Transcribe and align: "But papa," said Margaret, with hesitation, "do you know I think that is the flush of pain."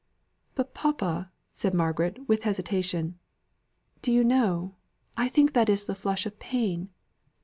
"But 0.55 0.73
papa," 0.73 1.29
said 1.53 1.75
Margaret, 1.75 2.27
with 2.27 2.41
hesitation, 2.41 3.19
"do 4.01 4.11
you 4.11 4.23
know 4.23 4.73
I 5.15 5.29
think 5.29 5.53
that 5.53 5.69
is 5.69 5.85
the 5.85 5.93
flush 5.93 6.25
of 6.25 6.39
pain." 6.39 6.89